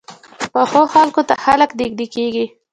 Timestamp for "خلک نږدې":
1.45-2.05